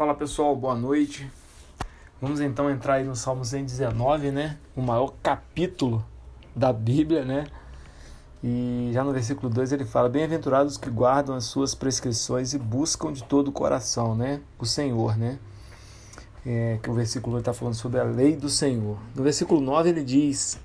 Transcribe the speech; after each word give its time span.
Fala 0.00 0.14
pessoal, 0.14 0.56
boa 0.56 0.74
noite. 0.74 1.30
Vamos 2.22 2.40
então 2.40 2.70
entrar 2.70 2.94
aí 2.94 3.04
no 3.04 3.14
Salmo 3.14 3.44
119, 3.44 4.30
né? 4.30 4.56
O 4.74 4.80
maior 4.80 5.12
capítulo 5.22 6.02
da 6.56 6.72
Bíblia, 6.72 7.22
né? 7.22 7.44
E 8.42 8.88
já 8.94 9.04
no 9.04 9.12
versículo 9.12 9.52
2 9.52 9.72
ele 9.72 9.84
fala: 9.84 10.08
Bem-aventurados 10.08 10.78
que 10.78 10.88
guardam 10.88 11.34
as 11.36 11.44
suas 11.44 11.74
prescrições 11.74 12.54
e 12.54 12.58
buscam 12.58 13.12
de 13.12 13.22
todo 13.24 13.48
o 13.48 13.52
coração, 13.52 14.14
né? 14.14 14.40
O 14.58 14.64
Senhor, 14.64 15.18
né? 15.18 15.38
É, 16.46 16.78
que 16.82 16.88
o 16.88 16.94
versículo 16.94 17.38
está 17.38 17.52
falando 17.52 17.74
sobre 17.74 18.00
a 18.00 18.04
lei 18.04 18.34
do 18.34 18.48
Senhor. 18.48 18.96
No 19.14 19.22
versículo 19.22 19.60
9 19.60 19.90
ele 19.90 20.02
diz: 20.02 20.58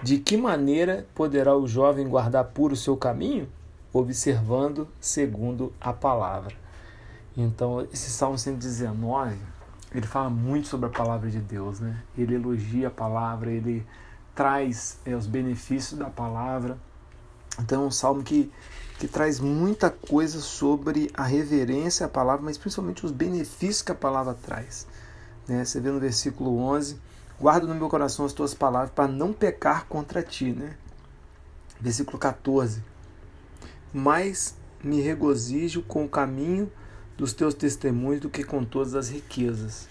De 0.00 0.18
que 0.18 0.36
maneira 0.36 1.04
poderá 1.12 1.56
o 1.56 1.66
jovem 1.66 2.06
guardar 2.08 2.44
puro 2.44 2.74
o 2.74 2.76
seu 2.76 2.96
caminho? 2.96 3.48
Observando 3.92 4.86
segundo 5.00 5.72
a 5.80 5.92
palavra. 5.92 6.62
Então, 7.36 7.86
esse 7.92 8.10
Salmo 8.10 8.38
119, 8.38 9.36
ele 9.92 10.06
fala 10.06 10.30
muito 10.30 10.68
sobre 10.68 10.86
a 10.86 10.90
palavra 10.90 11.28
de 11.28 11.40
Deus, 11.40 11.80
né? 11.80 12.00
Ele 12.16 12.36
elogia 12.36 12.88
a 12.88 12.90
palavra, 12.90 13.50
ele 13.50 13.84
traz 14.34 14.98
é, 15.04 15.16
os 15.16 15.26
benefícios 15.26 15.98
da 15.98 16.08
palavra. 16.08 16.78
Então, 17.58 17.82
é 17.82 17.86
um 17.86 17.90
salmo 17.90 18.22
que, 18.22 18.52
que 19.00 19.08
traz 19.08 19.40
muita 19.40 19.90
coisa 19.90 20.40
sobre 20.40 21.10
a 21.14 21.24
reverência 21.24 22.06
à 22.06 22.08
palavra, 22.08 22.44
mas 22.44 22.56
principalmente 22.56 23.04
os 23.04 23.10
benefícios 23.10 23.82
que 23.82 23.90
a 23.90 23.96
palavra 23.96 24.34
traz. 24.34 24.86
Né? 25.48 25.64
Você 25.64 25.80
vê 25.80 25.90
no 25.90 25.98
versículo 25.98 26.56
11: 26.58 26.98
Guarda 27.40 27.66
no 27.66 27.74
meu 27.74 27.88
coração 27.88 28.24
as 28.24 28.32
tuas 28.32 28.54
palavras 28.54 28.92
para 28.92 29.08
não 29.08 29.32
pecar 29.32 29.86
contra 29.86 30.22
ti. 30.22 30.52
Né? 30.52 30.76
Versículo 31.80 32.16
14: 32.16 32.80
Mas 33.92 34.56
me 34.82 35.00
regozijo 35.00 35.82
com 35.82 36.04
o 36.04 36.08
caminho 36.08 36.70
dos 37.16 37.32
teus 37.32 37.54
testemunhos 37.54 38.20
do 38.20 38.30
que 38.30 38.44
com 38.44 38.64
todas 38.64 38.94
as 38.94 39.08
riquezas. 39.08 39.88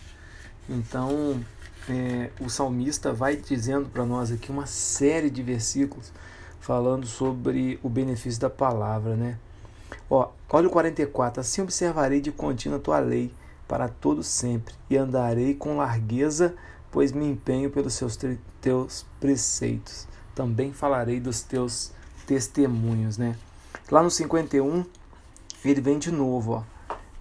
Então, 0.70 1.44
é, 1.90 2.30
o 2.40 2.50
salmista 2.50 3.12
vai 3.14 3.36
dizendo 3.36 3.90
para 3.90 4.06
nós 4.06 4.32
aqui 4.32 4.52
uma 4.52 4.66
série 4.66 5.30
de 5.30 5.42
versículos 5.44 6.12
falando 6.60 7.06
sobre 7.06 7.80
o 7.84 7.90
benefício 7.90 8.40
da 8.40 8.50
palavra, 8.50 9.16
né? 9.16 9.38
Ó, 10.10 10.30
olha 10.50 10.68
o 10.68 10.72
44. 10.72 11.42
Assim 11.42 11.62
observarei 11.62 12.22
de 12.22 12.32
contínuo 12.32 12.78
a 12.78 12.82
tua 12.82 13.00
lei 13.00 13.34
para 13.68 13.90
todo 13.90 14.24
sempre 14.24 14.74
e 14.90 14.98
andarei 14.98 15.54
com 15.56 15.78
largueza, 15.78 16.56
pois 16.92 17.12
me 17.12 17.26
empenho 17.26 17.70
pelos 17.70 17.94
seus 17.94 18.18
teus 18.62 19.06
preceitos. 19.20 20.08
Também 20.34 20.72
falarei 20.72 21.20
dos 21.20 21.42
teus 21.42 21.92
testemunhos, 22.26 23.18
né? 23.18 23.36
Lá 23.92 24.02
no 24.02 24.10
51, 24.10 24.86
ele 25.66 25.82
vem 25.82 26.00
de 26.00 26.12
novo, 26.12 26.54
ó 26.54 26.73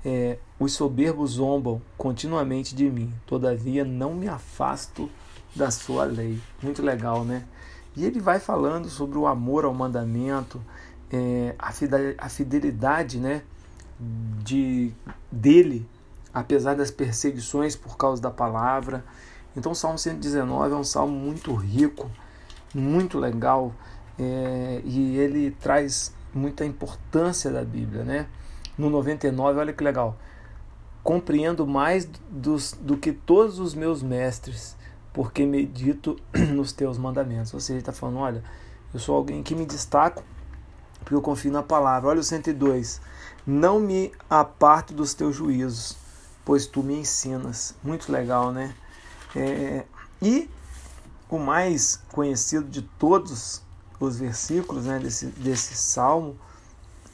é, 0.05 0.39
os 0.58 0.72
soberbos 0.72 1.33
zombam 1.33 1.81
continuamente 1.97 2.75
de 2.75 2.91
mim, 2.91 3.12
todavia 3.27 3.84
não 3.84 4.14
me 4.14 4.28
afasto 4.28 5.11
da 5.55 5.70
sua 5.70 6.05
lei. 6.05 6.41
Muito 6.62 6.83
legal, 6.83 7.25
né? 7.25 7.45
E 7.97 8.05
ele 8.05 8.20
vai 8.20 8.41
falando 8.41 8.89
sobre 8.89 9.19
o 9.19 9.27
amor 9.27 9.64
ao 9.64 9.75
mandamento, 9.75 10.61
é, 11.12 11.55
a 11.58 12.28
fidelidade 12.28 13.19
né, 13.19 13.42
de, 14.42 14.92
dele, 15.30 15.86
apesar 16.33 16.75
das 16.75 16.91
perseguições 16.91 17.77
por 17.77 17.97
causa 17.97 18.20
da 18.20 18.30
palavra. 18.30 19.05
Então, 19.55 19.73
o 19.73 19.75
Salmo 19.75 19.98
119 19.98 20.73
é 20.73 20.77
um 20.77 20.84
salmo 20.84 21.14
muito 21.14 21.55
rico, 21.55 22.11
muito 22.75 23.19
legal, 23.19 23.75
é, 24.19 24.80
e 24.84 25.19
ele 25.19 25.50
traz 25.50 26.14
muita 26.33 26.64
importância 26.64 27.50
da 27.50 27.62
Bíblia, 27.62 28.05
né? 28.05 28.27
No 28.77 28.91
99, 28.91 29.59
olha 29.59 29.73
que 29.73 29.84
legal. 29.84 30.17
Compreendo 31.03 31.67
mais 31.67 32.09
dos, 32.31 32.73
do 32.81 32.97
que 32.97 33.12
todos 33.12 33.59
os 33.59 33.75
meus 33.75 34.03
mestres, 34.03 34.77
porque 35.12 35.45
medito 35.45 36.17
nos 36.53 36.73
teus 36.73 36.97
mandamentos. 36.97 37.53
Ou 37.53 37.61
seja, 37.61 37.75
ele 37.75 37.81
está 37.81 37.92
falando: 37.92 38.19
olha, 38.19 38.42
eu 38.95 39.01
sou 39.01 39.17
alguém 39.17 39.42
que 39.42 39.55
me 39.55 39.67
destaco 39.67 40.23
porque 41.02 41.14
eu 41.14 41.23
confio 41.23 41.52
na 41.52 41.63
palavra. 41.63 42.11
Olha 42.11 42.20
o 42.20 42.24
102. 42.24 43.01
Não 43.46 43.80
me 43.80 44.13
aparto 44.30 44.95
dos 44.95 45.14
teus 45.14 45.36
juízos, 45.36 45.96
pois 46.45 46.67
tu 46.67 46.83
me 46.83 46.95
ensinas. 46.95 47.75
Muito 47.83 48.11
legal, 48.11 48.52
né? 48.52 48.75
É, 49.35 49.85
e 50.20 50.48
o 51.29 51.39
mais 51.39 52.01
conhecido 52.11 52.69
de 52.69 52.83
todos 52.83 53.63
os 53.98 54.17
versículos 54.17 54.86
né, 54.86 54.98
desse, 54.98 55.27
desse 55.27 55.75
salmo 55.75 56.36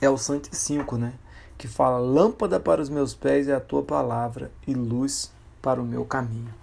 é 0.00 0.09
o 0.09 0.19
105, 0.19 0.97
né? 0.97 1.15
Que 1.58 1.66
fala: 1.66 1.98
Lâmpada 1.98 2.60
para 2.60 2.80
os 2.80 2.88
meus 2.88 3.12
pés 3.12 3.48
é 3.48 3.54
a 3.54 3.60
tua 3.60 3.82
palavra 3.82 4.50
e 4.66 4.72
luz 4.72 5.32
para 5.60 5.82
o 5.82 5.84
meu 5.84 6.04
caminho. 6.04 6.54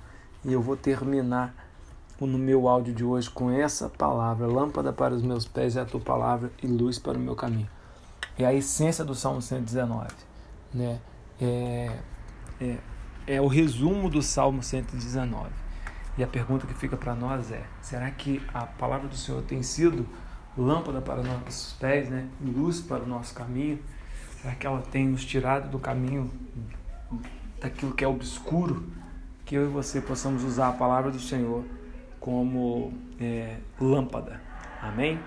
E 0.43 0.53
eu 0.53 0.61
vou 0.61 0.77
terminar 0.77 1.53
no 2.19 2.37
meu 2.37 2.69
áudio 2.69 2.93
de 2.93 3.03
hoje 3.03 3.29
com 3.29 3.51
essa 3.51 3.89
palavra: 3.89 4.47
Lâmpada 4.47 4.93
para 4.93 5.13
os 5.13 5.21
meus 5.21 5.45
pés 5.45 5.75
é 5.75 5.81
a 5.81 5.85
tua 5.85 5.99
palavra 5.99 6.49
e 6.63 6.67
luz 6.67 6.97
para 6.97 7.17
o 7.17 7.21
meu 7.21 7.35
caminho. 7.35 7.69
É 8.39 8.45
a 8.45 8.53
essência 8.53 9.03
do 9.03 9.13
Salmo 9.13 9.41
119. 9.41 10.07
Né? 10.73 10.99
É, 11.39 11.99
é, 12.61 12.77
é 13.27 13.41
o 13.41 13.47
resumo 13.47 14.09
do 14.09 14.21
Salmo 14.21 14.63
119. 14.63 15.49
E 16.17 16.23
a 16.23 16.27
pergunta 16.27 16.65
que 16.65 16.73
fica 16.73 16.95
para 16.95 17.13
nós 17.13 17.51
é: 17.51 17.63
será 17.81 18.09
que 18.11 18.41
a 18.53 18.65
palavra 18.65 19.09
do 19.09 19.15
Senhor 19.17 19.41
tem 19.43 19.61
sido 19.61 20.07
lâmpada 20.57 21.01
para 21.01 21.21
nossos 21.21 21.73
pés, 21.73 22.09
né? 22.09 22.29
luz 22.41 22.79
para 22.79 23.03
o 23.03 23.07
nosso 23.07 23.33
caminho? 23.33 23.79
Será 24.45 24.55
que 24.55 24.67
ela 24.67 24.79
tem 24.91 25.07
nos 25.07 25.25
tirado 25.25 25.71
do 25.71 25.79
caminho 25.79 26.29
daquilo 27.59 27.95
que 27.95 28.03
é 28.03 28.07
obscuro? 28.07 28.87
Que 29.43 29.55
eu 29.55 29.65
e 29.65 29.67
você 29.67 29.99
possamos 29.99 30.43
usar 30.43 30.69
a 30.69 30.71
palavra 30.71 31.09
do 31.09 31.19
Senhor 31.19 31.65
como 32.19 32.93
é, 33.19 33.57
lâmpada. 33.81 34.39
Amém? 34.79 35.19